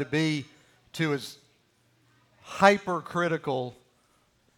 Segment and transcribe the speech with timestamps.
[0.00, 0.44] to be
[0.94, 1.38] to his
[2.42, 3.76] hypercritical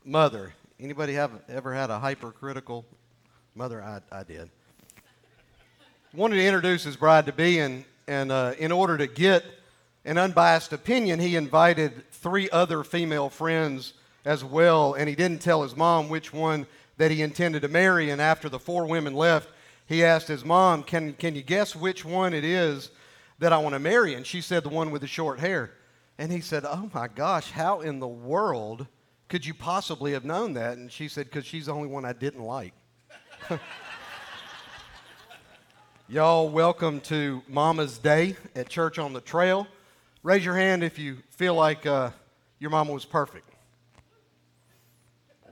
[0.05, 0.53] mother.
[0.81, 2.85] Anybody have ever had a hypercritical
[3.55, 3.83] mother?
[3.83, 4.49] I, I did.
[6.15, 9.45] Wanted to introduce his bride to be, and, and uh, in order to get
[10.05, 15.63] an unbiased opinion, he invited three other female friends as well, and he didn't tell
[15.63, 16.67] his mom which one
[16.99, 18.11] that he intended to marry.
[18.11, 19.49] And after the four women left,
[19.87, 22.91] he asked his mom, Can, can you guess which one it is
[23.43, 24.15] that I want to marry?
[24.15, 25.73] And she said, The one with the short hair.
[26.17, 28.87] And he said, Oh my gosh, how in the world
[29.29, 30.79] could you possibly have known that?
[30.79, 32.73] And she said, Because she's the only one I didn't like.
[36.09, 39.67] Y'all, welcome to Mama's Day at Church on the Trail.
[40.23, 42.11] Raise your hand if you feel like uh,
[42.61, 43.49] your mama was perfect.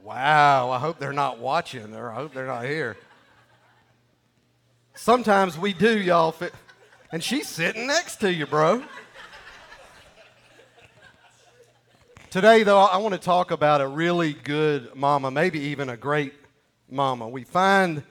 [0.01, 2.95] Wow, I hope they're not watching or I hope they're not here.
[4.93, 6.33] Sometimes we do, y'all.
[7.13, 8.81] And she's sitting next to you, bro.
[12.29, 16.33] Today, though, I want to talk about a really good mama, maybe even a great
[16.89, 17.27] mama.
[17.27, 18.03] We find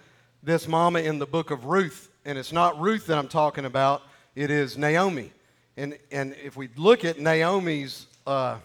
[0.43, 4.03] this mama in the book of Ruth, and it's not Ruth that I'm talking about,
[4.35, 5.33] it is Naomi.
[5.79, 8.59] And, and if we look at Naomi's, uh,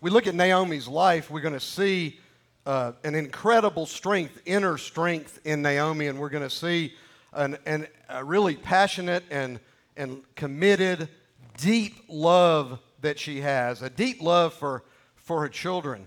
[0.00, 2.18] we look at Naomi's life, we're going to see
[2.64, 6.94] uh, an incredible strength, inner strength in Naomi, and we're going to see
[7.34, 9.60] an, an, a really passionate and,
[9.96, 11.08] and committed,
[11.56, 14.82] deep love that she has, a deep love for
[15.24, 16.06] for her children.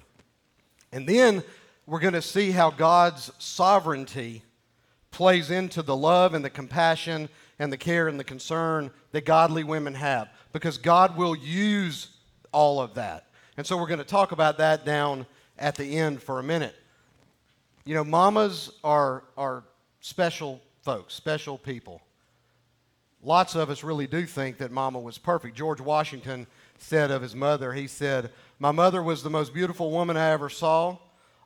[0.91, 1.43] And then
[1.85, 4.43] we're going to see how God's sovereignty
[5.11, 7.27] plays into the love and the compassion
[7.59, 12.09] and the care and the concern that godly women have because God will use
[12.51, 13.27] all of that.
[13.57, 15.25] And so we're going to talk about that down
[15.57, 16.75] at the end for a minute.
[17.85, 19.63] You know, mamas are, are
[20.01, 22.01] special folks, special people.
[23.23, 25.55] Lots of us really do think that mama was perfect.
[25.55, 30.17] George Washington said of his mother, he said, My mother was the most beautiful woman
[30.17, 30.97] I ever saw.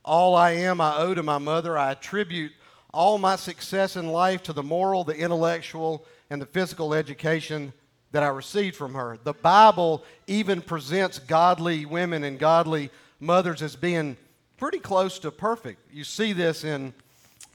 [0.03, 1.77] All I am, I owe to my mother.
[1.77, 2.51] I attribute
[2.93, 7.71] all my success in life to the moral, the intellectual, and the physical education
[8.11, 9.17] that I received from her.
[9.23, 12.89] The Bible even presents godly women and godly
[13.21, 14.17] mothers as being
[14.57, 15.79] pretty close to perfect.
[15.93, 16.93] You see this in,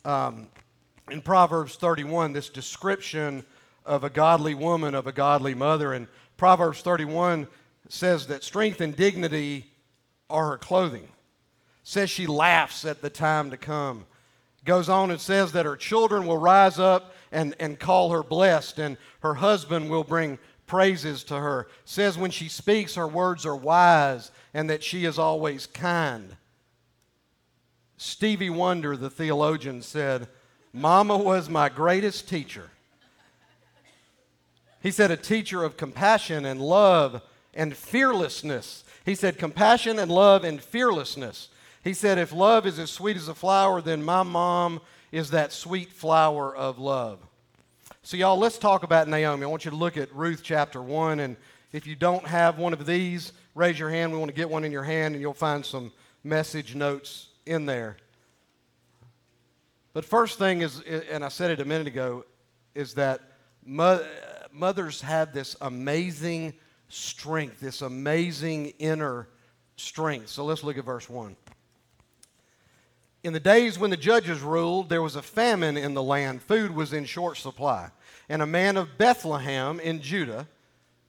[0.07, 0.49] um,
[1.11, 3.45] in Proverbs 31, this description
[3.87, 5.93] of a godly woman, of a godly mother.
[5.93, 7.47] And Proverbs 31
[7.89, 9.67] says that strength and dignity
[10.29, 11.09] are her clothing.
[11.83, 14.07] Says she laughs at the time to come.
[14.65, 18.79] Goes on and says that her children will rise up and, and call her blessed,
[18.81, 21.69] and her husband will bring praises to her.
[21.85, 26.37] Says when she speaks, her words are wise, and that she is always kind.
[27.97, 30.29] Stevie Wonder, the theologian, said,
[30.73, 32.71] Mama was my greatest teacher.
[34.83, 37.23] He said, a teacher of compassion and love
[37.55, 38.85] and fearlessness.
[39.05, 41.49] He said, compassion and love and fearlessness.
[41.83, 44.81] He said, if love is as sweet as a flower, then my mom
[45.13, 47.19] is that sweet flower of love.
[48.03, 49.45] So, y'all, let's talk about Naomi.
[49.45, 51.21] I want you to look at Ruth chapter 1.
[51.21, 51.37] And
[51.73, 54.13] if you don't have one of these, raise your hand.
[54.13, 57.67] We want to get one in your hand, and you'll find some message notes in
[57.67, 57.97] there.
[59.93, 62.25] But first thing is, and I said it a minute ago,
[62.75, 63.21] is that
[64.57, 66.55] mothers have this amazing
[66.89, 69.29] strength, this amazing inner
[69.77, 70.29] strength.
[70.29, 71.37] So let's look at verse 1.
[73.23, 76.43] In the days when the judges ruled, there was a famine in the land.
[76.43, 77.91] Food was in short supply.
[78.29, 80.47] And a man of Bethlehem in Judah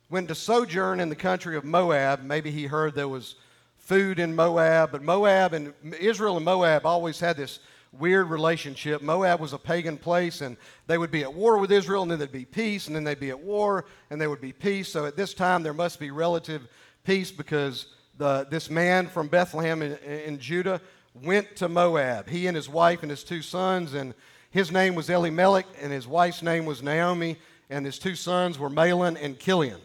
[0.09, 2.23] went to sojourn in the country of Moab.
[2.23, 3.35] Maybe he heard there was
[3.77, 7.59] food in Moab, but Moab and Israel and Moab always had this
[7.99, 9.01] weird relationship.
[9.01, 12.19] Moab was a pagan place, and they would be at war with Israel, and then
[12.19, 14.89] there'd be peace, and then they'd be at war, and there would be peace.
[14.89, 16.67] So at this time, there must be relative
[17.03, 17.87] peace because
[18.17, 20.81] the, this man from Bethlehem in, in Judah
[21.13, 22.27] went to Moab.
[22.29, 24.13] He and his wife and his two sons, and
[24.51, 27.37] his name was Elimelech, and his wife's name was Naomi,
[27.69, 29.81] and his two sons were Mahlon and Chilion.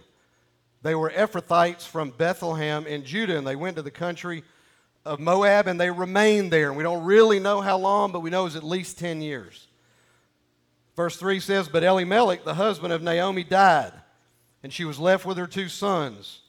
[0.83, 4.43] They were Ephrathites from Bethlehem in Judah, and they went to the country
[5.05, 6.69] of Moab, and they remained there.
[6.69, 9.21] And we don't really know how long, but we know it was at least 10
[9.21, 9.67] years.
[10.97, 13.93] Verse 3 says, But Elimelech, the husband of Naomi, died,
[14.63, 16.41] and she was left with her two sons.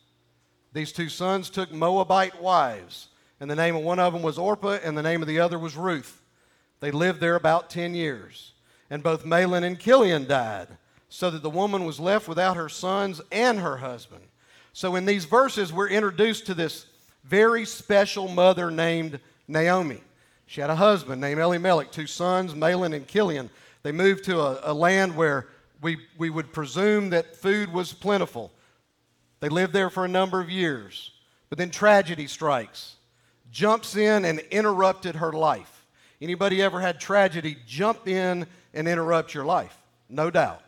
[0.73, 3.07] These two sons took Moabite wives,
[3.39, 5.57] and the name of one of them was Orpah, and the name of the other
[5.57, 6.21] was Ruth.
[6.79, 8.53] They lived there about 10 years.
[8.89, 10.67] And both Mahlon and Chilion died,
[11.09, 14.23] so that the woman was left without her sons and her husband.
[14.73, 16.88] So in these verses, we're introduced to this
[17.23, 20.01] very special mother named Naomi.
[20.45, 23.49] She had a husband named Elimelech, two sons, Mahlon and Chilion.
[23.81, 25.47] They moved to a, a land where
[25.81, 28.51] we, we would presume that food was plentiful.
[29.39, 31.11] They lived there for a number of years.
[31.49, 32.95] But then tragedy strikes,
[33.51, 35.85] jumps in and interrupted her life.
[36.21, 39.77] Anybody ever had tragedy jump in and interrupt your life?
[40.09, 40.61] No doubt.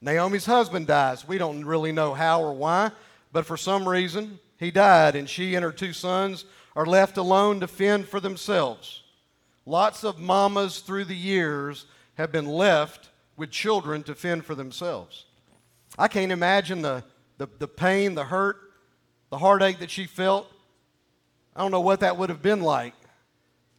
[0.00, 1.26] Naomi's husband dies.
[1.26, 2.90] We don't really know how or why,
[3.32, 6.44] but for some reason, he died, and she and her two sons
[6.76, 9.02] are left alone to fend for themselves.
[9.66, 15.24] Lots of mamas through the years have been left with children to fend for themselves.
[15.98, 17.02] I can't imagine the,
[17.38, 18.56] the, the pain, the hurt,
[19.30, 20.46] the heartache that she felt.
[21.56, 22.94] I don't know what that would have been like,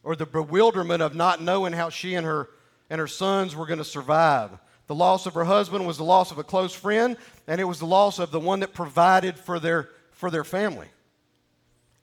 [0.02, 2.48] or the bewilderment of not knowing how she and her,
[2.90, 4.50] and her sons were going to survive.
[4.88, 7.78] The loss of her husband was the loss of a close friend, and it was
[7.78, 9.90] the loss of the one that provided for their,
[10.22, 10.86] for their family.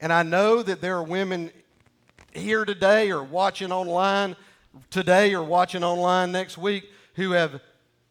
[0.02, 1.52] And I know that there are women
[2.34, 4.36] here today or watching online
[4.90, 7.62] today or watching online next week who have,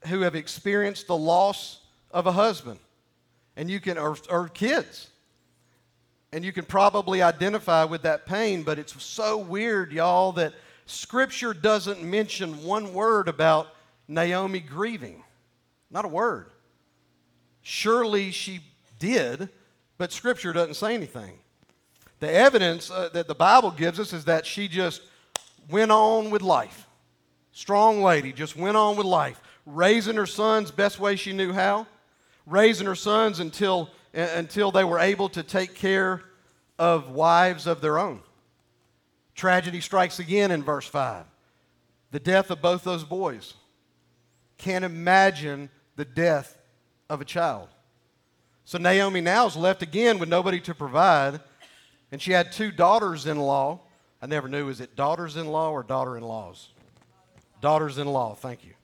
[0.07, 2.81] who have experienced the loss of a husband.
[3.55, 5.09] And you can or, or kids.
[6.33, 10.55] And you can probably identify with that pain but it's so weird y'all that
[10.87, 13.67] scripture doesn't mention one word about
[14.09, 15.23] naomi grieving.
[15.91, 16.47] Not a word.
[17.61, 18.61] Surely she
[18.99, 19.51] did
[19.99, 21.39] but scripture doesn't say anything
[22.21, 25.03] the evidence uh, that the Bible gives us is that she just
[25.71, 26.87] went on with life.
[27.53, 31.87] Strong lady, just went on with life, raising her sons best way she knew how,
[32.47, 36.23] raising her sons until, uh, until they were able to take care
[36.79, 38.21] of wives of their own.
[39.35, 41.25] Tragedy strikes again in verse 5
[42.11, 43.53] the death of both those boys.
[44.57, 46.57] Can't imagine the death
[47.11, 47.69] of a child.
[48.69, 51.41] So Naomi now is left again with nobody to provide.
[52.13, 53.81] And she had two daughters in law.
[54.21, 56.69] I never knew, is it daughters in law or daughter in laws?
[57.63, 58.75] Daughters in law, thank you.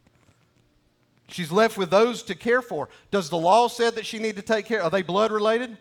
[1.28, 2.88] She's left with those to care for.
[3.10, 4.82] Does the law say that she need to take care?
[4.82, 5.76] Are they blood related?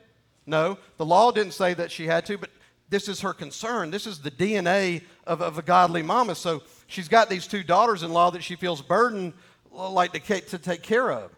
[0.45, 0.77] No.
[0.97, 2.49] The law didn't say that she had to, but
[2.89, 3.89] this is her concern.
[3.89, 6.35] This is the DNA of, of a godly mama.
[6.35, 9.31] So she's got these two daughters in law that she feels burdened
[9.71, 11.31] like to, to take care of.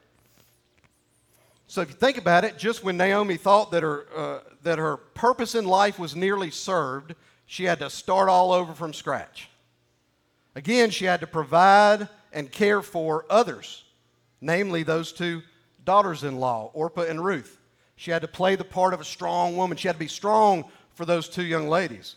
[1.68, 4.98] So if you think about it, just when Naomi thought that her, uh, that her
[4.98, 7.16] purpose in life was nearly served,
[7.46, 9.50] she had to start all over from scratch.
[10.56, 13.84] Again, she had to provide and care for others,
[14.42, 15.42] namely those two
[15.84, 17.60] daughters in law, Orpah and Ruth.
[17.96, 19.78] She had to play the part of a strong woman.
[19.78, 22.16] She had to be strong for those two young ladies.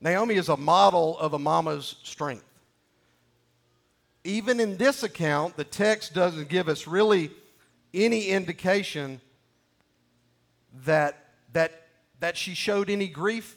[0.00, 2.44] Naomi is a model of a mama's strength
[4.24, 7.30] even in this account, the text doesn't give us really
[7.94, 9.20] any indication
[10.84, 11.86] that, that,
[12.20, 13.56] that she showed any grief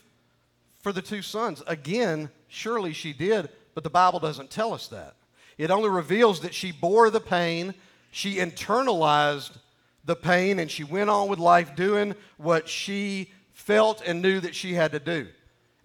[0.79, 1.61] for the two sons.
[1.67, 5.15] Again, surely she did, but the Bible doesn't tell us that.
[5.57, 7.73] It only reveals that she bore the pain,
[8.11, 9.57] she internalized
[10.05, 14.55] the pain, and she went on with life doing what she felt and knew that
[14.55, 15.27] she had to do.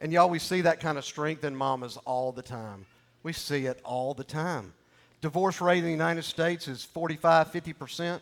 [0.00, 2.86] And y'all, we see that kind of strength in mamas all the time.
[3.22, 4.72] We see it all the time.
[5.20, 8.20] Divorce rate in the United States is 45, 50%.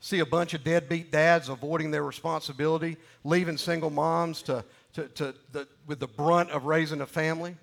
[0.00, 5.34] See a bunch of deadbeat dads avoiding their responsibility, leaving single moms to, to, to
[5.52, 7.56] the, with the brunt of raising a family.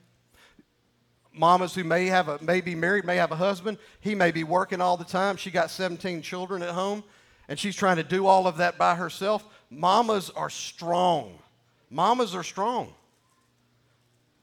[1.32, 3.78] Mamas who may, have a, may be married, may have a husband.
[4.00, 5.38] He may be working all the time.
[5.38, 7.04] She got 17 children at home,
[7.48, 9.46] and she's trying to do all of that by herself.
[9.70, 11.40] Mamas are strong.
[11.90, 12.94] Mamas are strong.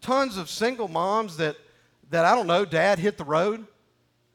[0.00, 1.56] Tons of single moms that
[2.10, 3.66] that I don't know, dad hit the road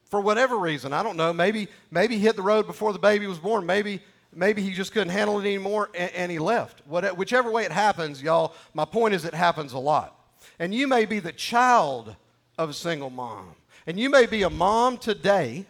[0.10, 0.94] for whatever reason.
[0.94, 1.34] I don't know.
[1.34, 3.66] Maybe maybe hit the road before the baby was born.
[3.66, 4.02] Maybe
[4.34, 6.82] maybe he just couldn't handle it anymore and, and he left.
[6.88, 10.20] What, whichever way it happens, y'all, my point is it happens a lot.
[10.60, 12.16] And you may be the child
[12.58, 13.56] of a single mom.
[13.88, 15.66] And you may be a mom today,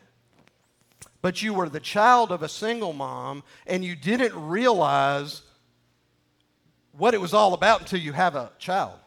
[1.22, 5.42] but you were the child of a single mom and you didn't realize
[6.92, 8.98] what it was all about until you have a child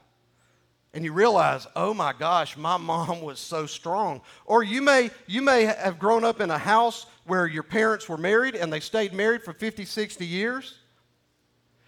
[0.95, 4.21] and you realize, oh my gosh, my mom was so strong.
[4.47, 8.16] Or you may, you may have grown up in a house where your parents were
[8.16, 10.78] married and they stayed married for 50, 60 years,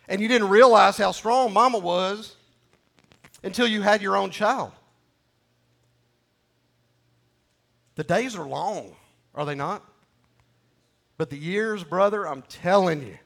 [0.08, 2.36] and you didn't realize how strong mama was
[3.42, 4.72] until you had your own child.
[7.94, 8.94] The days are long,
[9.34, 9.84] are they not?
[11.16, 13.18] But the years, brother, I'm telling you,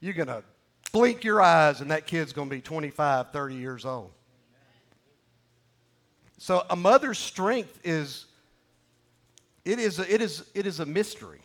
[0.00, 0.42] you're going to
[0.92, 4.10] blink your eyes and that kid's going to be 25, 30 years old.
[6.42, 8.26] So a mother's strength is
[9.64, 11.38] it is a, it is it is a mystery.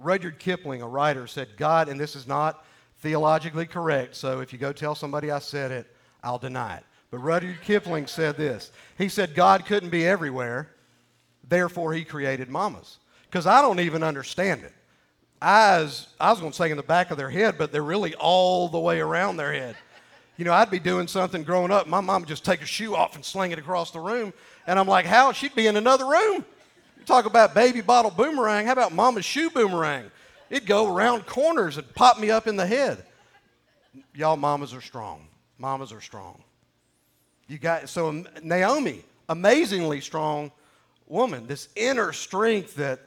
[0.00, 2.64] Rudyard Kipling, a writer, said God, and this is not
[2.98, 4.16] theologically correct.
[4.16, 5.86] So if you go tell somebody I said it,
[6.24, 6.84] I'll deny it.
[7.12, 8.72] But Rudyard Kipling said this.
[8.98, 10.68] He said God couldn't be everywhere,
[11.48, 12.98] therefore he created mamas.
[13.30, 14.72] Because I don't even understand it.
[15.40, 18.16] eyes, I was going to say in the back of their head, but they're really
[18.16, 19.76] all the way around their head.
[20.40, 21.86] You know, I'd be doing something growing up.
[21.86, 24.32] My mom would just take a shoe off and sling it across the room.
[24.66, 25.32] And I'm like, how?
[25.32, 26.46] She'd be in another room.
[26.98, 28.64] You talk about baby bottle boomerang.
[28.64, 30.10] How about mama's shoe boomerang?
[30.48, 33.04] It'd go around corners and pop me up in the head.
[34.14, 35.26] Y'all mamas are strong.
[35.58, 36.42] Mamas are strong.
[37.46, 40.52] You got so Naomi, amazingly strong
[41.06, 42.98] woman, this inner strength that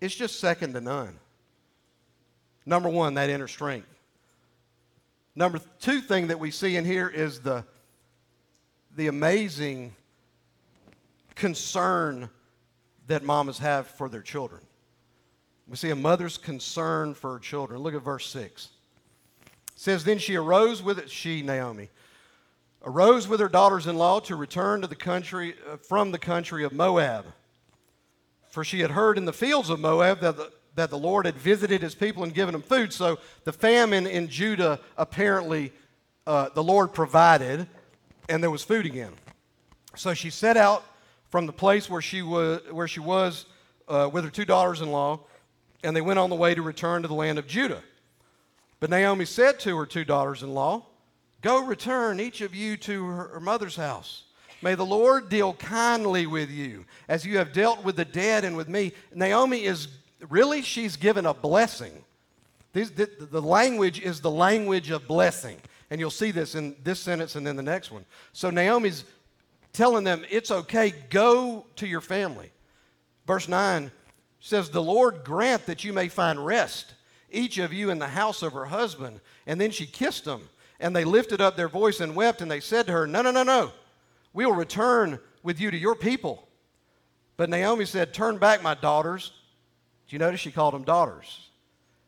[0.00, 1.18] it's just second to none.
[2.64, 3.97] Number one, that inner strength.
[5.38, 7.64] Number two thing that we see in here is the,
[8.96, 9.94] the amazing
[11.36, 12.28] concern
[13.06, 14.60] that mamas have for their children.
[15.68, 17.80] We see a mother's concern for her children.
[17.82, 18.70] Look at verse 6.
[19.46, 21.88] It says, Then she arose with it, she, Naomi,
[22.84, 26.64] arose with her daughters in law to return to the country, uh, from the country
[26.64, 27.26] of Moab.
[28.48, 31.36] For she had heard in the fields of Moab that the, that the Lord had
[31.36, 32.92] visited his people and given them food.
[32.92, 35.72] So the famine in Judah, apparently,
[36.26, 37.66] uh, the Lord provided,
[38.28, 39.12] and there was food again.
[39.96, 40.84] So she set out
[41.30, 43.46] from the place where she was, where she was
[43.88, 45.20] uh, with her two daughters in law,
[45.82, 47.82] and they went on the way to return to the land of Judah.
[48.80, 50.86] But Naomi said to her two daughters in law,
[51.40, 54.24] Go return, each of you, to her, her mother's house.
[54.60, 58.56] May the Lord deal kindly with you as you have dealt with the dead and
[58.56, 58.92] with me.
[59.14, 59.88] Naomi is
[60.28, 62.04] really, she's given a blessing.
[62.72, 65.58] The, the language is the language of blessing.
[65.90, 68.04] And you'll see this in this sentence and then the next one.
[68.32, 69.04] So Naomi's
[69.72, 72.50] telling them, it's okay, go to your family.
[73.26, 73.90] Verse 9
[74.40, 76.94] says, The Lord grant that you may find rest,
[77.30, 79.20] each of you in the house of her husband.
[79.46, 80.48] And then she kissed them.
[80.80, 83.30] And they lifted up their voice and wept, and they said to her, No, no,
[83.32, 83.72] no, no.
[84.32, 86.46] We will return with you to your people.
[87.36, 89.32] But Naomi said, Turn back, my daughters.
[90.08, 91.48] Do you notice she called them daughters?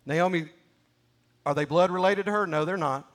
[0.07, 0.47] Naomi,
[1.45, 2.47] are they blood related to her?
[2.47, 3.07] No, they're not.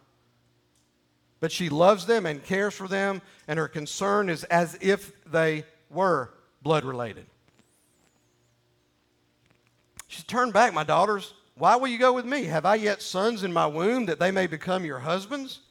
[1.39, 5.65] But she loves them and cares for them, and her concern is as if they
[5.89, 7.25] were blood related.
[10.07, 11.33] She turned back, my daughters.
[11.57, 12.45] Why will you go with me?
[12.45, 15.61] Have I yet sons in my womb that they may become your husbands?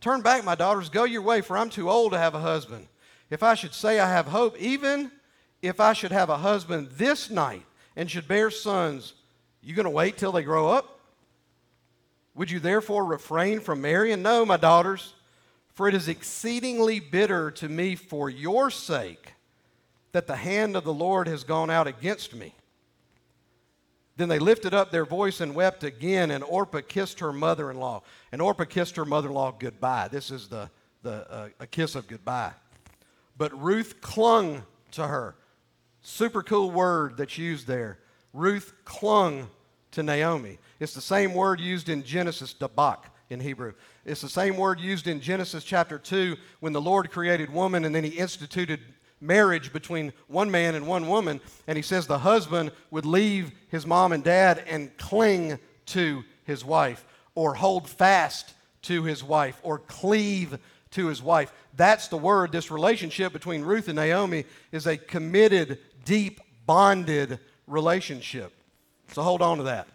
[0.00, 2.88] Turn back, my daughters, go your way, for I'm too old to have a husband.
[3.30, 5.10] If I should say I have hope, even
[5.62, 7.64] if I should have a husband this night
[7.96, 9.14] and should bear sons,
[9.62, 11.00] you going to wait till they grow up?
[12.34, 14.22] Would you therefore refrain from marrying?
[14.22, 15.14] No, my daughters,
[15.72, 19.34] for it is exceedingly bitter to me for your sake
[20.12, 22.54] that the hand of the Lord has gone out against me.
[24.16, 27.78] Then they lifted up their voice and wept again, and Orpah kissed her mother in
[27.78, 28.02] law.
[28.30, 30.08] And Orpah kissed her mother in law goodbye.
[30.08, 30.70] This is the,
[31.02, 32.52] the, uh, a kiss of goodbye.
[33.36, 35.34] But Ruth clung to her.
[36.06, 37.98] Super cool word that's used there.
[38.34, 39.48] Ruth clung
[39.92, 40.58] to Naomi.
[40.78, 42.98] It's the same word used in Genesis, dabak
[43.30, 43.72] in Hebrew.
[44.04, 47.94] It's the same word used in Genesis chapter 2 when the Lord created woman and
[47.94, 48.80] then he instituted
[49.18, 51.40] marriage between one man and one woman.
[51.66, 56.66] And he says the husband would leave his mom and dad and cling to his
[56.66, 60.58] wife, or hold fast to his wife, or cleave
[60.94, 61.52] to his wife.
[61.76, 62.52] That's the word.
[62.52, 68.52] This relationship between Ruth and Naomi is a committed, deep, bonded relationship.
[69.12, 69.86] So hold on to that.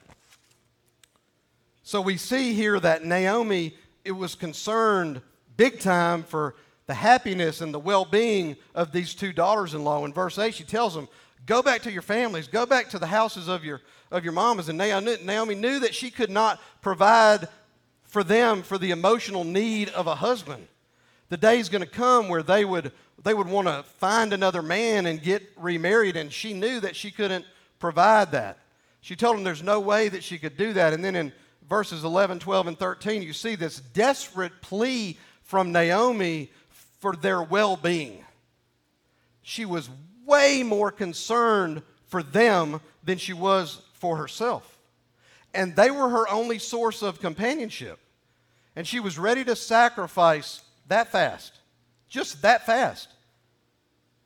[1.84, 3.74] So we see here that Naomi
[4.06, 5.22] it was concerned
[5.58, 6.56] big time for
[6.88, 10.04] the happiness and the well being of these two daughters in law.
[10.06, 11.08] In verse 8, she tells them,
[11.46, 14.70] Go back to your families, go back to the houses of your, of your mamas.
[14.70, 17.48] And Naomi knew that she could not provide
[18.04, 20.68] for them for the emotional need of a husband.
[21.30, 22.92] The day is going to come where they would,
[23.24, 27.12] they would want to find another man and get remarried, and she knew that she
[27.12, 27.46] couldn't
[27.80, 28.58] provide that.
[29.02, 30.94] She told them there's no way that she could do that.
[30.94, 31.32] And then in
[31.68, 36.52] verses 11, 12, and 13, you see this desperate plea from Naomi
[37.00, 38.24] for their well being.
[39.42, 39.90] She was
[40.26, 44.78] way more concerned for them than she was for herself.
[45.54, 48.00] And they were her only source of companionship.
[48.76, 51.54] And she was ready to sacrifice that fast,
[52.08, 53.08] just that fast.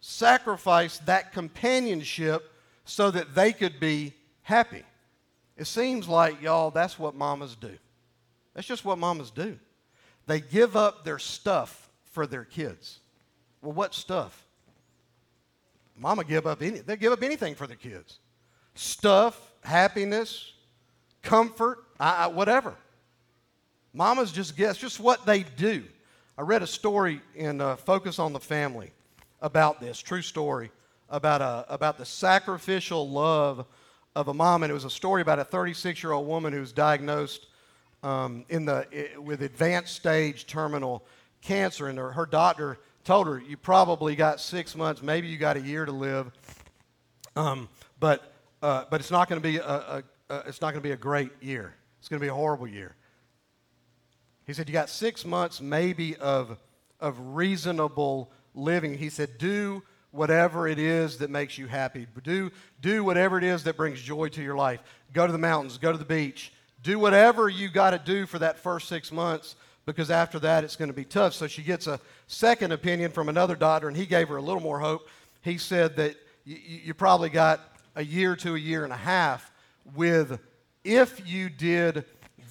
[0.01, 2.51] Sacrifice that companionship
[2.83, 4.83] so that they could be happy.
[5.55, 7.71] It seems like, y'all, that's what mamas do.
[8.53, 9.57] That's just what mamas do.
[10.27, 12.99] They give up their stuff for their kids.
[13.61, 14.45] Well, what stuff?
[15.97, 18.19] Mama give up any, they give up anything for their kids.
[18.75, 20.51] Stuff, happiness,
[21.21, 22.75] comfort, I, I, whatever.
[23.93, 25.83] Mamas just guess, just what they do.
[26.35, 28.91] I read a story in uh, Focus on the Family
[29.39, 30.71] about this, true story,
[31.07, 33.67] about, uh, about the sacrificial love
[34.15, 36.59] of a mom, and it was a story about a 36 year old woman who
[36.59, 37.45] was diagnosed
[38.01, 38.87] um, in the,
[39.19, 41.05] with advanced stage terminal
[41.43, 45.55] cancer, and her, her doctor told her, You probably got six months, maybe you got
[45.55, 46.31] a year to live,
[47.35, 50.81] um, but, uh, but it's not going to be a, a, a it's not going
[50.81, 51.75] to be a great year.
[51.99, 52.95] It's going to be a horrible year.
[54.45, 56.57] He said, You got six months, maybe, of,
[56.99, 58.97] of reasonable living.
[58.97, 62.07] He said, Do whatever it is that makes you happy.
[62.23, 64.81] Do, do whatever it is that brings joy to your life.
[65.11, 66.53] Go to the mountains, go to the beach.
[66.81, 70.75] Do whatever you got to do for that first six months because after that it's
[70.75, 71.33] going to be tough.
[71.33, 74.61] So she gets a second opinion from another doctor, and he gave her a little
[74.61, 75.07] more hope.
[75.41, 77.61] He said that you, you probably got
[77.95, 79.51] a year to a year and a half
[79.95, 80.39] with,
[80.83, 82.05] if you did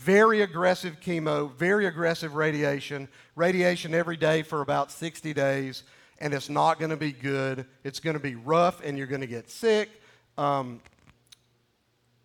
[0.05, 5.85] very aggressive chemo, very aggressive radiation, radiation every day for about 60 days
[6.23, 7.67] and it's not going to be good.
[7.83, 9.91] It's going to be rough, and you're going to get sick.
[10.39, 10.81] Um,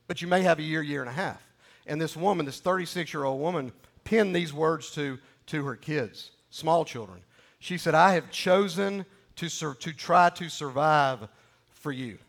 [0.07, 1.41] but you may have a year, year and a half.
[1.87, 3.71] And this woman, this 36 year old woman,
[4.03, 5.17] penned these words to,
[5.47, 7.21] to her kids, small children.
[7.57, 9.03] She said, I have chosen
[9.37, 11.27] to, sur- to try to survive
[11.71, 12.19] for you.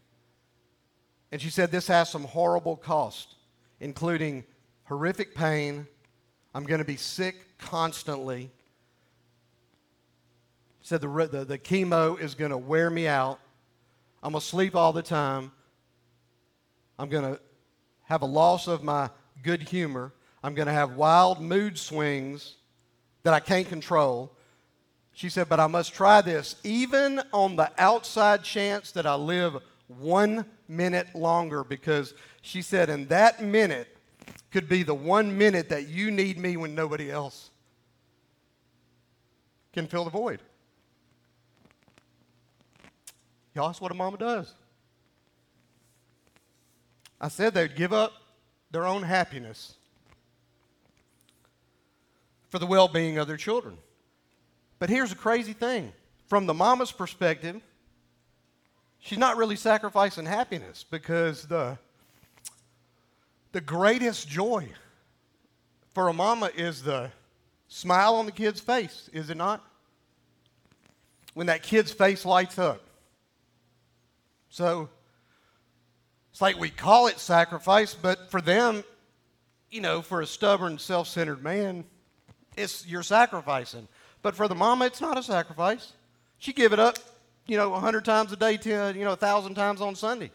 [1.30, 3.34] And she said, This has some horrible cost,
[3.78, 4.44] including
[4.88, 5.86] horrific pain.
[6.54, 8.50] I'm going to be sick constantly
[10.88, 13.38] said the, the, the chemo is going to wear me out.
[14.22, 15.52] I'm going to sleep all the time.
[16.98, 17.38] I'm going to
[18.04, 19.10] have a loss of my
[19.42, 20.14] good humor.
[20.42, 22.54] I'm going to have wild mood swings
[23.22, 24.32] that I can't control.
[25.12, 29.58] She said, but I must try this, even on the outside chance that I live
[29.88, 33.94] one minute longer, because she said, in that minute
[34.50, 37.50] could be the one minute that you need me when nobody else
[39.72, 40.40] can fill the void.
[43.54, 44.54] Y'all, that's what a mama does.
[47.20, 48.12] I said they'd give up
[48.70, 49.74] their own happiness
[52.48, 53.76] for the well being of their children.
[54.78, 55.92] But here's a crazy thing
[56.28, 57.60] from the mama's perspective,
[59.00, 61.78] she's not really sacrificing happiness because the,
[63.58, 64.68] the greatest joy
[65.92, 67.10] for a mama is the
[67.66, 69.64] smile on the kid's face, is it not?
[71.34, 72.80] When that kid's face lights up.
[74.48, 74.88] So
[76.30, 78.84] it's like we call it sacrifice, but for them,
[79.72, 81.82] you know, for a stubborn, self centered man,
[82.56, 83.88] it's you're sacrificing.
[84.22, 85.94] But for the mama, it's not a sacrifice.
[86.38, 86.96] She give it up,
[87.48, 90.30] you know, a hundred times a day, to, you know, a thousand times on Sunday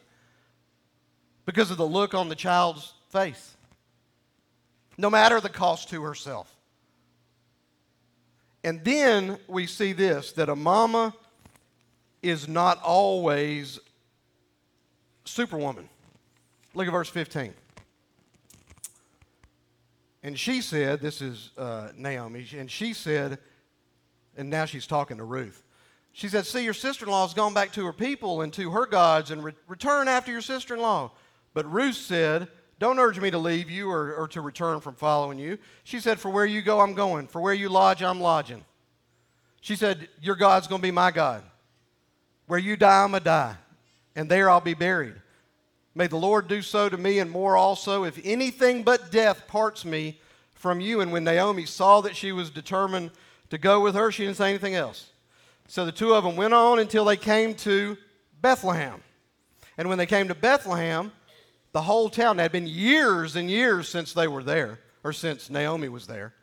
[1.45, 3.55] because of the look on the child's face.
[4.97, 6.53] No matter the cost to herself.
[8.63, 11.13] And then we see this that a mama
[12.21, 13.79] is not always
[15.25, 15.87] superwoman.
[16.73, 17.53] Look at verse 15.
[20.23, 23.37] And she said, This is uh, Naomi, and she said,
[24.35, 25.61] and now she's talking to Ruth.
[26.13, 28.71] She said, See, your sister in law has gone back to her people and to
[28.71, 31.11] her gods and re- return after your sister in law.
[31.53, 32.47] But Ruth said,
[32.79, 35.57] Don't urge me to leave you or, or to return from following you.
[35.83, 37.27] She said, For where you go, I'm going.
[37.27, 38.63] For where you lodge, I'm lodging.
[39.61, 41.43] She said, Your God's going to be my God.
[42.47, 43.55] Where you die, I'm going to die
[44.15, 45.15] and there I'll be buried.
[45.95, 49.85] May the Lord do so to me and more also, if anything but death parts
[49.85, 50.19] me
[50.55, 51.01] from you.
[51.01, 53.11] And when Naomi saw that she was determined
[53.49, 55.11] to go with her, she didn't say anything else.
[55.67, 57.97] So the two of them went on until they came to
[58.41, 59.01] Bethlehem.
[59.77, 61.11] And when they came to Bethlehem,
[61.73, 65.49] the whole town, it had been years and years since they were there, or since
[65.49, 66.33] Naomi was there.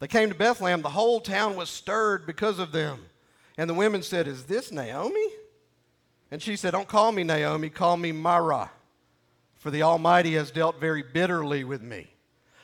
[0.00, 2.98] They came to Bethlehem, the whole town was stirred because of them.
[3.56, 5.28] And the women said, Is this Naomi?
[6.30, 8.70] And she said, Don't call me Naomi, call me Mara,
[9.54, 12.10] for the Almighty has dealt very bitterly with me.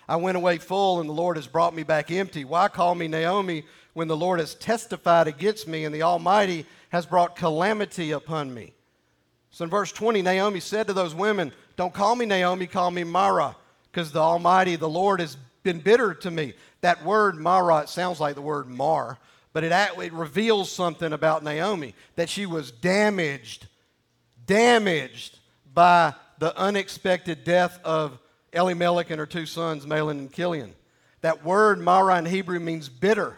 [0.08, 2.44] I went away full, and the Lord has brought me back empty.
[2.44, 7.06] Why call me Naomi when the Lord has testified against me, and the Almighty has
[7.06, 8.72] brought calamity upon me?
[9.50, 13.04] So in verse 20, Naomi said to those women, Don't call me Naomi, call me
[13.04, 13.56] Mara,
[13.90, 16.54] because the Almighty, the Lord, has been bitter to me.
[16.80, 19.18] That word Mara, it sounds like the word mar,
[19.52, 23.66] but it, it reveals something about Naomi that she was damaged,
[24.46, 25.38] damaged
[25.74, 28.18] by the unexpected death of
[28.52, 30.74] Elimelech and her two sons, Mahlon and Chilion.
[31.20, 33.36] That word Mara in Hebrew means bitter.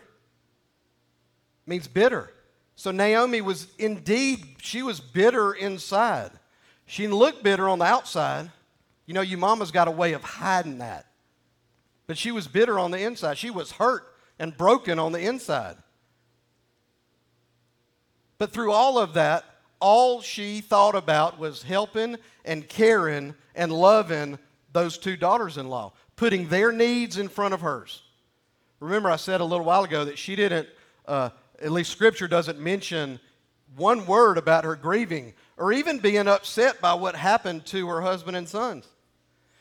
[1.66, 2.31] Means bitter.
[2.77, 6.31] So Naomi was indeed, she was bitter inside.
[6.87, 8.51] She didn't look bitter on the outside.
[9.07, 11.07] You know, your mama's got a way of hiding that.
[12.07, 13.39] But she was bitter on the inside.
[13.39, 14.05] She was hurt
[14.39, 15.77] and broken on the inside.
[18.39, 19.45] But through all of that,
[19.79, 24.39] all she thought about was helping and caring and loving
[24.73, 28.03] those two daughters in law, putting their needs in front of hers.
[28.81, 30.69] Remember, I said a little while ago that she didn't,
[31.07, 33.21] uh, at least scripture doesn't mention
[33.77, 38.37] one word about her grieving or even being upset by what happened to her husband
[38.37, 38.87] and sons.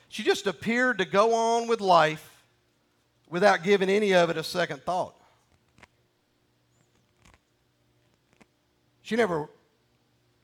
[0.10, 2.44] She just appeared to go on with life
[3.30, 5.16] without giving any of it a second thought.
[9.02, 9.50] She never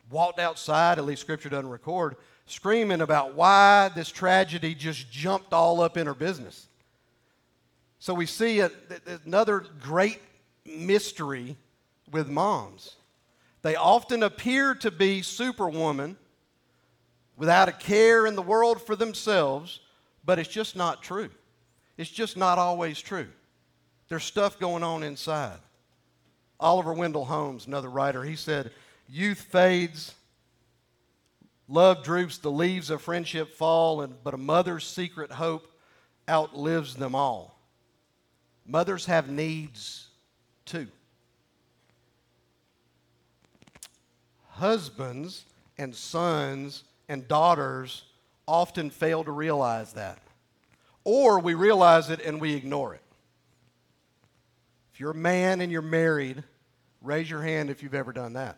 [0.09, 5.81] walked outside, at least scripture doesn't record, screaming about why this tragedy just jumped all
[5.81, 6.67] up in her business.
[7.99, 8.71] So we see a,
[9.25, 10.21] another great
[10.67, 11.57] mystery
[12.11, 12.95] with moms.
[13.61, 16.17] They often appear to be superwoman
[17.35, 19.79] without a care in the world for themselves,
[20.23, 21.29] but it's just not true.
[21.97, 23.27] It's just not always true.
[24.09, 25.59] There's stuff going on inside.
[26.59, 28.71] Oliver Wendell Holmes, another writer, he said,
[29.07, 30.15] Youth fades,
[31.67, 35.67] love droops, the leaves of friendship fall, and, but a mother's secret hope
[36.29, 37.59] outlives them all.
[38.65, 40.06] Mothers have needs
[40.67, 40.87] too.
[44.49, 45.45] Husbands
[45.77, 48.03] and sons and daughters
[48.47, 50.19] often fail to realize that.
[51.03, 53.01] Or we realize it and we ignore it.
[54.93, 56.43] If you're a man and you're married,
[57.01, 58.57] raise your hand if you've ever done that.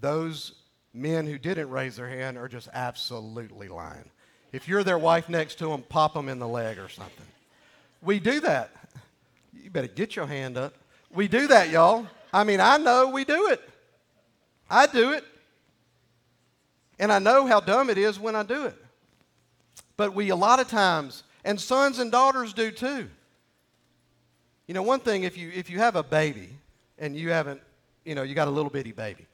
[0.00, 0.52] Those
[0.94, 4.10] men who didn't raise their hand are just absolutely lying.
[4.52, 7.26] If you're their wife next to them, pop them in the leg or something.
[8.00, 8.70] We do that.
[9.62, 10.74] You better get your hand up.
[11.12, 12.06] We do that, y'all.
[12.32, 13.60] I mean, I know we do it.
[14.68, 15.24] I do it.
[16.98, 18.76] And I know how dumb it is when I do it.
[19.96, 23.08] But we, a lot of times, and sons and daughters do too.
[24.66, 26.48] You know, one thing, if you, if you have a baby
[26.98, 27.60] and you haven't,
[28.04, 29.26] you know, you got a little bitty baby,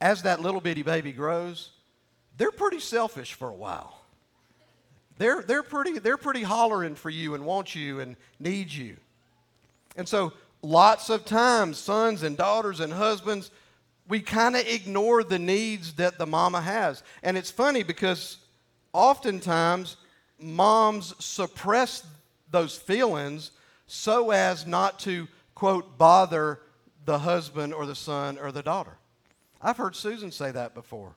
[0.00, 1.70] as that little bitty baby grows,
[2.36, 4.00] they're pretty selfish for a while.
[5.18, 8.96] They're, they're, pretty, they're pretty hollering for you and want you and need you.
[9.96, 10.32] And so,
[10.62, 13.50] lots of times, sons and daughters and husbands,
[14.08, 17.02] we kind of ignore the needs that the mama has.
[17.22, 18.38] And it's funny because
[18.92, 19.96] oftentimes
[20.38, 22.06] moms suppress
[22.50, 23.50] those feelings
[23.86, 26.60] so as not to, quote, bother
[27.04, 28.96] the husband or the son or the daughter.
[29.60, 31.14] I've heard Susan say that before.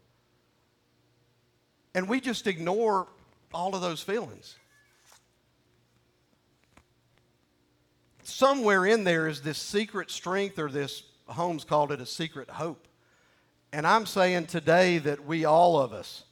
[1.94, 3.08] And we just ignore
[3.54, 4.56] all of those feelings.
[8.30, 12.88] Somewhere in there is this secret strength or this Holmes called it a secret hope.
[13.74, 16.24] And I'm saying today that we, all of us,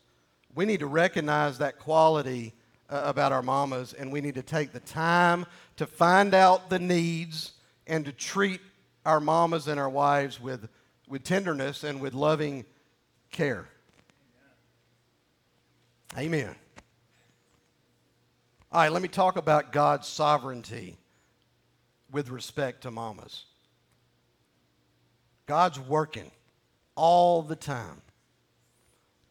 [0.56, 2.54] we need to recognize that quality
[2.90, 6.80] uh, about our mamas and we need to take the time to find out the
[6.80, 7.54] needs
[7.86, 8.62] and to treat
[9.06, 10.70] our mamas and our wives with,
[11.08, 12.64] with tenderness and with loving
[13.32, 13.68] care.
[16.18, 16.56] Amen.
[18.72, 20.98] All right, let me talk about God's sovereignty
[22.12, 23.46] with respect to mamas.
[25.46, 26.32] God's working
[26.96, 28.02] all the time.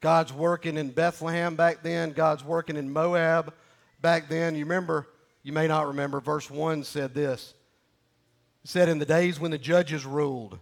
[0.00, 3.52] God's working in Bethlehem back then, God's working in Moab
[4.00, 4.54] back then.
[4.54, 5.08] You remember,
[5.42, 7.54] you may not remember, verse 1 said this.
[8.64, 10.58] It said, In the days when the judges ruled.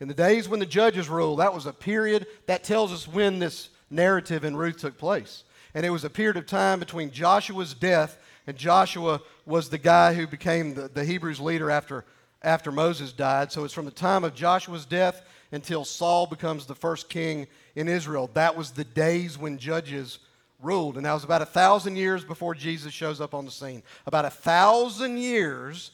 [0.00, 3.38] In the days when the judges ruled, that was a period that tells us when
[3.38, 5.44] this narrative in Ruth took place.
[5.72, 10.14] And it was a period of time between Joshua's death, and Joshua was the guy
[10.14, 12.04] who became the, the Hebrews leader after,
[12.42, 13.50] after Moses died.
[13.50, 17.88] So it's from the time of Joshua's death until Saul becomes the first king in
[17.88, 18.30] Israel.
[18.34, 20.18] That was the days when judges
[20.60, 20.96] ruled.
[20.96, 23.82] And that was about a thousand years before Jesus shows up on the scene.
[24.06, 25.92] About a thousand years,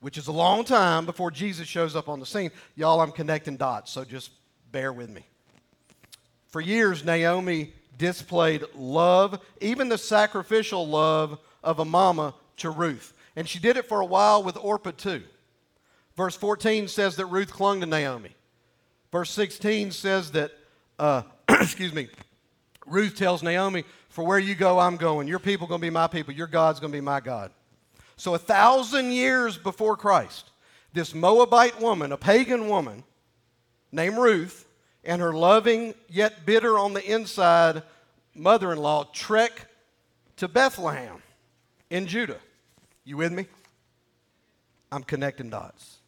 [0.00, 2.50] which is a long time before Jesus shows up on the scene.
[2.76, 4.30] Y'all, I'm connecting dots, so just
[4.70, 5.24] bear with me.
[6.48, 13.12] For years, Naomi displayed love, even the sacrificial love of a mama to Ruth.
[13.36, 15.22] And she did it for a while with Orpah too.
[16.16, 18.34] Verse 14 says that Ruth clung to Naomi.
[19.12, 20.50] Verse 16 says that,
[20.98, 22.08] uh, excuse me,
[22.86, 25.28] Ruth tells Naomi, For where you go, I'm going.
[25.28, 26.34] Your people going to be my people.
[26.34, 27.52] Your God's going to be my God.
[28.16, 30.50] So, a thousand years before Christ,
[30.92, 33.04] this Moabite woman, a pagan woman
[33.92, 34.66] named Ruth,
[35.04, 37.84] and her loving yet bitter on the inside
[38.34, 39.66] mother in law trek
[40.36, 41.22] to Bethlehem
[41.90, 42.38] in Judah.
[43.04, 43.46] You with me?
[44.90, 45.98] I'm connecting dots.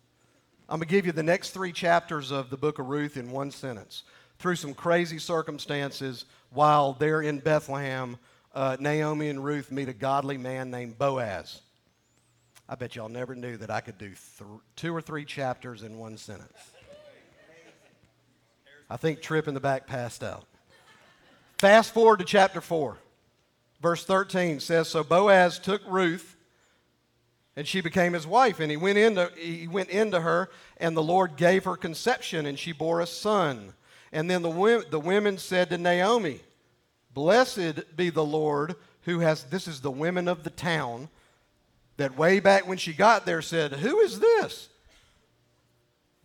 [0.68, 3.30] I'm going to give you the next three chapters of the book of Ruth in
[3.30, 4.04] one sentence.
[4.38, 8.16] Through some crazy circumstances, while they're in Bethlehem,
[8.54, 11.60] uh, Naomi and Ruth meet a godly man named Boaz.
[12.68, 15.98] I bet y'all never knew that I could do th- two or three chapters in
[15.98, 16.56] one sentence.
[18.88, 20.44] I think Trip in the back passed out.
[21.58, 22.96] Fast forward to chapter 4.
[23.80, 26.36] Verse 13 says So Boaz took Ruth,
[27.56, 31.02] and she became his wife, and he went into, he went into her, and the
[31.02, 33.74] Lord gave her conception, and she bore a son.
[34.12, 36.40] And then the, the women said to Naomi,
[37.12, 41.08] Blessed be the Lord who has, this is the women of the town,
[41.96, 44.68] that way back when she got there said, Who is this?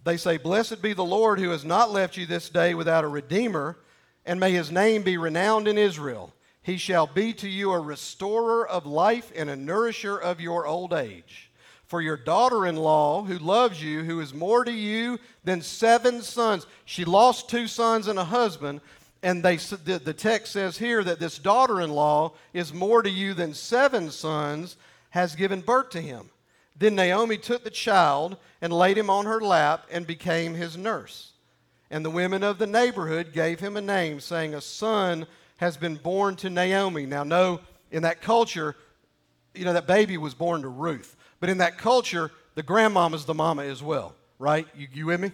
[0.03, 3.07] They say, Blessed be the Lord who has not left you this day without a
[3.07, 3.77] redeemer,
[4.25, 6.33] and may his name be renowned in Israel.
[6.65, 10.93] He shall be to you a restorer of life and a nourisher of your old
[10.93, 11.51] age.
[11.85, 16.23] For your daughter in law, who loves you, who is more to you than seven
[16.23, 18.81] sons, she lost two sons and a husband,
[19.21, 23.35] and they, the, text says here that this daughter in law is more to you
[23.35, 24.75] than seven sons,
[25.11, 26.31] has given birth to him.
[26.75, 31.33] Then Naomi took the child and laid him on her lap and became his nurse.
[31.91, 35.95] And the women of the neighborhood gave him a name, saying, A son has been
[35.95, 37.05] born to Naomi.
[37.05, 38.75] Now, know in that culture,
[39.53, 41.15] you know, that baby was born to Ruth.
[41.39, 44.67] But in that culture, the grandmama's the mama as well, right?
[44.75, 45.31] You, you with me?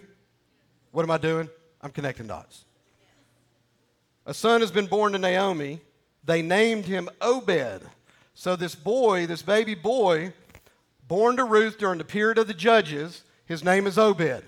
[0.90, 1.48] What am I doing?
[1.80, 2.64] I'm connecting dots.
[4.26, 5.80] A son has been born to Naomi.
[6.24, 7.82] They named him Obed.
[8.34, 10.32] So, this boy, this baby boy,
[11.06, 14.44] born to Ruth during the period of the judges, his name is Obed.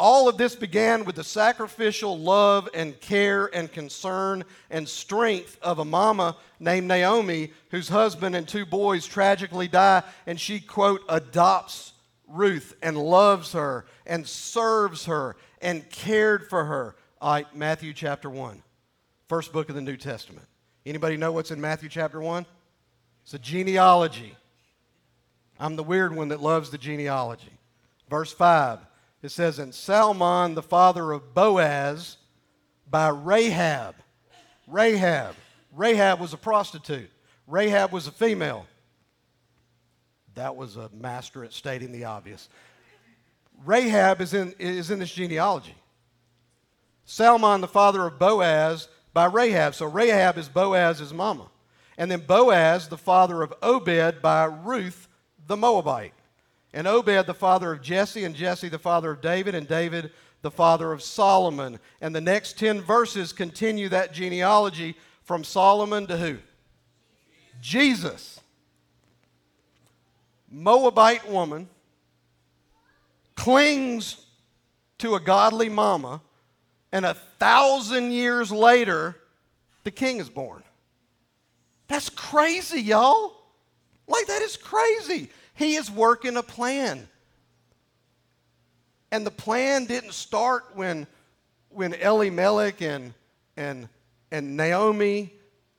[0.00, 5.78] All of this began with the sacrificial love and care and concern and strength of
[5.78, 11.92] a mama named Naomi, whose husband and two boys tragically die, and she, quote, adopts
[12.26, 16.96] Ruth and loves her and serves her and cared for her.
[17.20, 18.62] All right, Matthew chapter 1,
[19.28, 20.46] first book of the New Testament.
[20.86, 22.46] Anybody know what's in Matthew chapter 1?
[23.24, 24.34] It's a genealogy.
[25.58, 27.52] I'm the weird one that loves the genealogy.
[28.08, 28.78] Verse 5,
[29.22, 32.16] it says, And Salmon, the father of Boaz,
[32.88, 33.96] by Rahab.
[34.66, 35.34] Rahab.
[35.74, 37.10] Rahab was a prostitute.
[37.46, 38.66] Rahab was a female.
[40.34, 42.48] That was a master at stating the obvious.
[43.64, 45.74] Rahab is in, is in this genealogy.
[47.04, 49.74] Salmon, the father of Boaz, by Rahab.
[49.74, 51.48] So Rahab is Boaz's mama.
[51.98, 55.08] And then Boaz, the father of Obed, by Ruth
[55.46, 56.14] the Moabite.
[56.72, 60.50] And Obed, the father of Jesse, and Jesse, the father of David, and David, the
[60.50, 61.78] father of Solomon.
[62.00, 66.38] And the next 10 verses continue that genealogy from Solomon to who?
[67.60, 68.40] Jesus.
[70.50, 71.68] Moabite woman
[73.36, 74.26] clings
[74.98, 76.20] to a godly mama
[76.92, 79.16] and a thousand years later,
[79.84, 80.62] the king is born.
[81.88, 83.36] That's crazy, y'all.
[84.06, 85.30] Like, that is crazy.
[85.60, 87.06] He is working a plan.
[89.12, 91.06] And the plan didn't start when,
[91.68, 93.12] when Elimelech and,
[93.58, 93.86] and,
[94.32, 95.34] and Naomi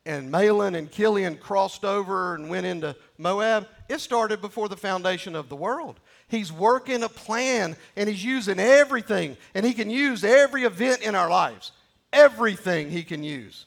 [0.06, 3.68] and Mahlon and Chilion crossed over and went into Moab.
[3.90, 6.00] It started before the foundation of the world.
[6.28, 9.36] He's working a plan and He's using everything.
[9.56, 11.72] And He can use every event in our lives,
[12.14, 13.66] everything He can use.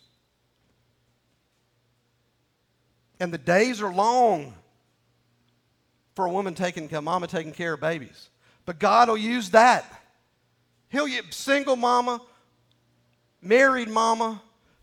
[3.18, 4.54] And the days are long
[6.14, 8.28] for a woman taking, a mama taking care of babies.
[8.66, 9.84] But God will use that.
[10.88, 12.20] He'll use single mama,
[13.42, 14.40] married mama,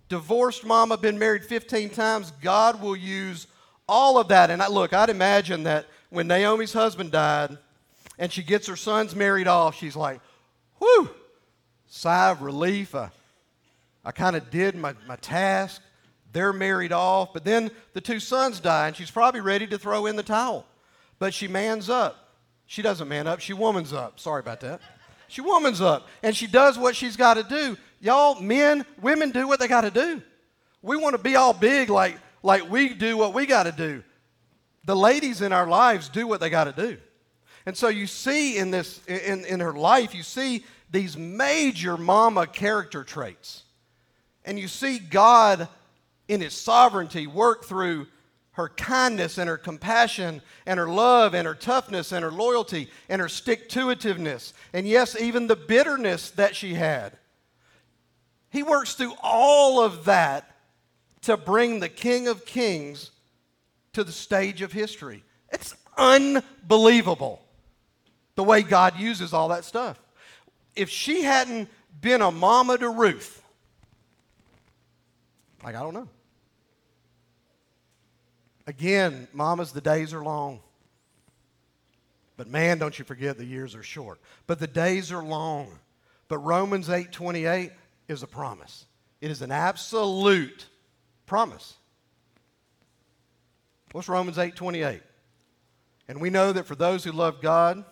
[0.09, 2.31] divorced mama, been married 15 times.
[2.41, 3.47] God will use
[3.87, 4.49] all of that.
[4.49, 7.57] And I, look, I'd imagine that when Naomi's husband died,
[8.19, 10.19] and she gets her sons married off, she's like,
[10.77, 11.09] whew,
[11.87, 12.93] sigh of relief.
[12.93, 13.09] I,
[14.03, 15.81] I kind of did my, my task.
[16.33, 17.33] They're married off.
[17.33, 20.65] But then the two sons die, and she's probably ready to throw in the towel.
[21.21, 22.33] But she mans up.
[22.65, 24.19] She doesn't man up, she womans up.
[24.19, 24.81] Sorry about that.
[25.27, 27.77] She womans up, and she does what she's got to do.
[27.99, 30.23] Y'all, men, women do what they got to do.
[30.81, 34.03] We want to be all big like, like we do what we got to do.
[34.85, 36.97] The ladies in our lives do what they got to do.
[37.67, 42.47] And so you see in this in, in her life, you see these major mama
[42.47, 43.61] character traits.
[44.43, 45.67] And you see God
[46.27, 48.07] in his sovereignty work through
[48.61, 53.21] her kindness and her compassion and her love and her toughness and her loyalty and
[53.21, 54.53] her stick to itiveness.
[54.73, 57.17] And yes, even the bitterness that she had.
[58.49, 60.55] He works through all of that
[61.21, 63.11] to bring the King of Kings
[63.93, 65.23] to the stage of history.
[65.51, 67.41] It's unbelievable
[68.35, 69.99] the way God uses all that stuff.
[70.75, 71.69] If she hadn't
[71.99, 73.41] been a mama to Ruth,
[75.63, 76.07] like, I don't know.
[78.67, 80.59] Again, mamas, the days are long.
[82.37, 84.19] But man, don't you forget the years are short.
[84.47, 85.79] But the days are long.
[86.27, 87.71] But Romans 8:28
[88.07, 88.85] is a promise.
[89.19, 90.65] It is an absolute
[91.25, 91.75] promise.
[93.91, 95.03] What's Romans 8:28?
[96.07, 97.85] And we know that for those who love God,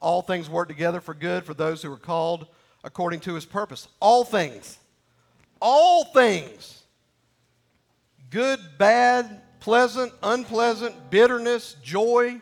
[0.00, 2.46] all things work together for good for those who are called
[2.82, 3.88] according to his purpose.
[4.00, 4.78] All things.
[5.60, 6.82] All things.
[8.30, 12.40] Good, bad, pleasant, unpleasant, bitterness, joy,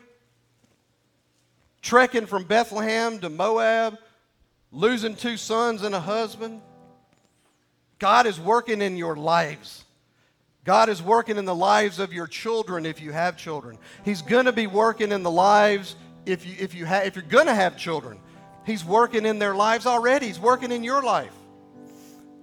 [1.81, 3.97] trekking from Bethlehem to Moab,
[4.71, 6.61] losing two sons and a husband.
[7.99, 9.85] God is working in your lives.
[10.63, 13.77] God is working in the lives of your children if you have children.
[14.03, 17.23] He's going to be working in the lives if, you, if, you ha- if you're
[17.23, 18.19] going to have children.
[18.65, 20.25] He's working in their lives already.
[20.25, 21.33] He's working in your life.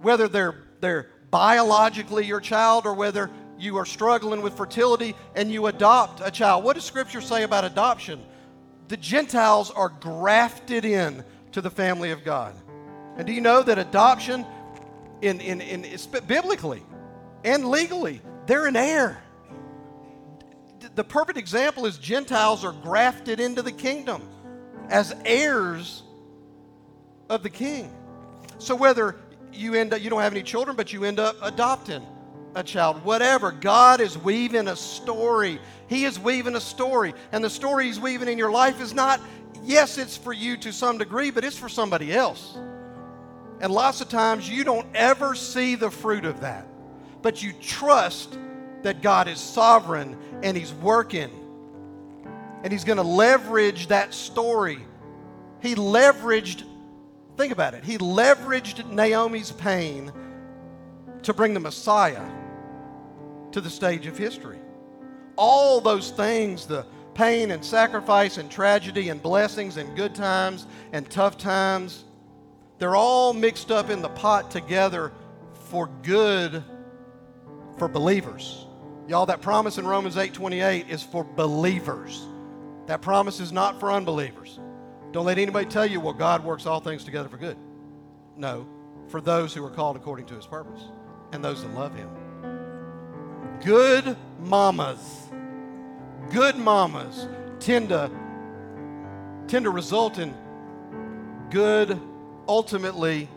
[0.01, 3.29] Whether they're, they're biologically your child or whether
[3.63, 6.65] you are struggling with fertility and you adopt a child.
[6.65, 8.21] What does Scripture say about adoption?
[8.89, 12.55] The Gentiles are grafted in to the family of God.
[13.17, 14.45] And do you know that adoption,
[15.21, 15.87] in, in, in,
[16.27, 16.83] biblically
[17.45, 19.23] and legally, they're an heir.
[20.97, 24.29] The perfect example is Gentiles are grafted into the kingdom
[24.89, 26.03] as heirs
[27.31, 27.95] of the king.
[28.59, 29.17] So whether
[29.53, 32.05] you end up, you don't have any children, but you end up adopting
[32.55, 33.51] a child, whatever.
[33.51, 35.59] God is weaving a story.
[35.89, 37.15] He is weaving a story.
[37.33, 39.21] And the story He's weaving in your life is not,
[39.63, 42.57] yes, it's for you to some degree, but it's for somebody else.
[43.61, 46.67] And lots of times you don't ever see the fruit of that,
[47.23, 48.37] but you trust
[48.83, 51.31] that God is sovereign and He's working.
[52.65, 54.79] And He's going to leverage that story.
[55.61, 56.65] He leveraged,
[57.37, 60.13] think about it, He leveraged Naomi's pain
[61.23, 62.42] to bring the Messiah
[63.53, 64.59] to the stage of history.
[65.37, 71.09] All those things, the pain and sacrifice and tragedy and blessings and good times and
[71.11, 72.05] tough times,
[72.79, 75.13] they're all mixed up in the pot together
[75.71, 76.63] for good
[77.79, 78.67] for believers.
[79.09, 82.27] Y'all, that promise in Romans 8:28 is for believers.
[82.87, 84.59] That promise is not for unbelievers.
[85.13, 87.57] Don't let anybody tell you, well, God works all things together for good.
[88.37, 88.67] No,
[89.09, 90.83] for those who are called according to his purpose
[91.33, 92.09] and those that love him
[93.65, 95.31] good mamas,
[96.31, 97.29] good mamas
[97.61, 98.11] tend to,
[99.47, 100.35] tend to result in
[101.51, 102.01] good,
[102.49, 103.29] ultimately,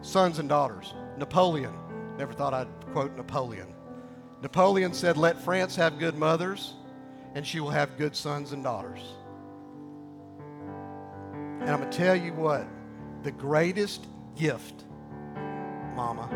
[0.00, 0.94] sons and daughters.
[1.18, 1.74] Napoleon,
[2.16, 3.74] never thought I'd quote Napoleon.
[4.42, 6.74] Napoleon said, Let France have good mothers,
[7.34, 9.00] and she will have good sons and daughters.
[11.60, 12.66] And I'm going to tell you what
[13.22, 14.84] the greatest gift,
[15.94, 16.30] mama,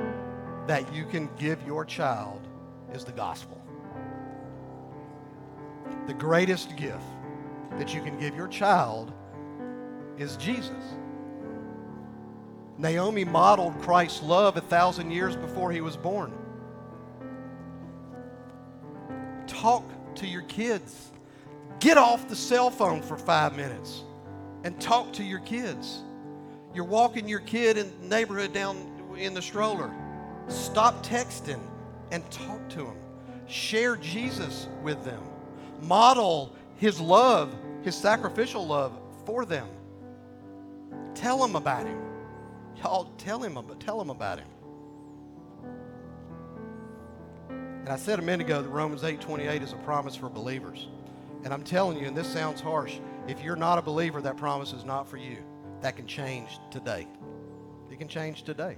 [0.66, 2.48] that you can give your child
[2.94, 3.60] is the gospel.
[6.06, 7.04] The greatest gift
[7.78, 9.12] that you can give your child
[10.18, 10.70] is Jesus.
[12.78, 16.32] Naomi modeled Christ's love a thousand years before he was born.
[19.46, 19.84] Talk
[20.16, 21.10] to your kids.
[21.80, 24.02] Get off the cell phone for five minutes
[24.64, 26.02] and talk to your kids.
[26.74, 28.76] You're walking your kid in the neighborhood down
[29.16, 29.90] in the stroller.
[30.48, 31.60] Stop texting
[32.12, 32.96] and talk to them.
[33.48, 35.22] Share Jesus with them.
[35.80, 38.92] Model his love, his sacrificial love
[39.24, 39.66] for them.
[41.14, 42.00] Tell them about him.
[42.76, 44.48] Y'all tell him about, tell them about him.
[47.48, 50.86] And I said a minute ago that Romans 8:28 is a promise for believers.
[51.44, 54.72] And I'm telling you, and this sounds harsh, if you're not a believer, that promise
[54.72, 55.38] is not for you.
[55.80, 57.08] That can change today.
[57.90, 58.76] It can change today.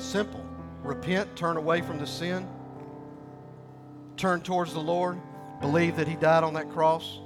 [0.00, 0.44] Simple.
[0.82, 2.48] Repent, turn away from the sin,
[4.16, 5.20] turn towards the Lord,
[5.60, 7.18] believe that He died on that cross,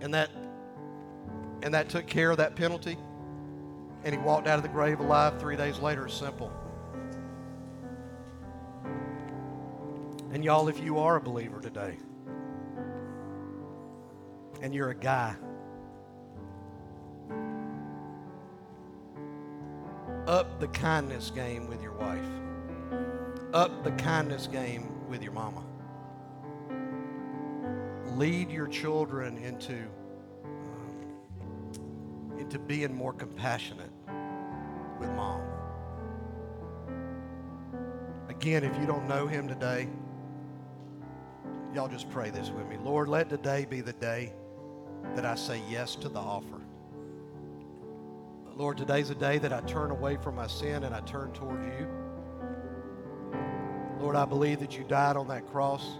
[0.00, 0.30] and that
[1.62, 2.98] and that took care of that penalty,
[4.04, 6.08] and He walked out of the grave alive three days later.
[6.08, 6.52] Simple.
[10.32, 11.96] And y'all, if you are a believer today,
[14.60, 15.36] and you're a guy
[20.58, 22.24] the kindness game with your wife,
[23.52, 25.62] up the kindness game with your mama.
[28.16, 29.74] Lead your children into,
[30.44, 33.90] um, into being more compassionate
[34.98, 35.42] with mom.
[38.28, 39.88] Again, if you don't know him today,
[41.74, 42.76] y'all just pray this with me.
[42.82, 44.32] Lord, let today be the day
[45.14, 46.60] that I say yes to the offer.
[48.56, 51.62] Lord, today's a day that I turn away from my sin and I turn toward
[51.62, 51.86] you.
[54.00, 55.98] Lord, I believe that you died on that cross,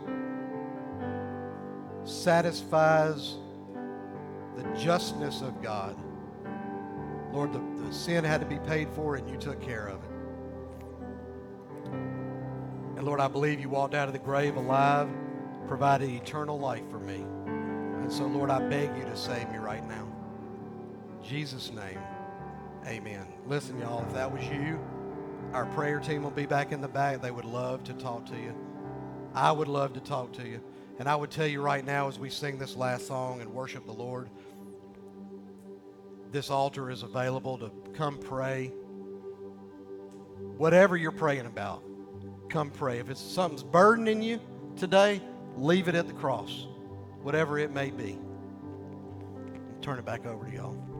[2.04, 3.34] satisfies
[4.56, 6.02] the justness of God.
[7.30, 10.10] Lord, the, the sin had to be paid for, and you took care of it.
[12.96, 15.10] And Lord, I believe you walked out of the grave alive,
[15.68, 17.26] provided eternal life for me.
[18.00, 20.08] And so, Lord, I beg you to save me right now.
[21.18, 21.98] In Jesus' name,
[22.86, 23.26] amen.
[23.46, 24.80] Listen, y'all, if that was you,
[25.52, 27.20] our prayer team will be back in the back.
[27.20, 28.54] They would love to talk to you.
[29.34, 30.60] I would love to talk to you.
[30.98, 33.84] And I would tell you right now as we sing this last song and worship
[33.84, 34.30] the Lord,
[36.32, 38.72] this altar is available to come pray.
[40.56, 41.82] Whatever you're praying about,
[42.48, 42.98] come pray.
[42.98, 44.40] If it's something's burdening you
[44.76, 45.20] today,
[45.56, 46.66] leave it at the cross,
[47.22, 48.18] whatever it may be.
[49.82, 50.95] Turn it back over to y'all.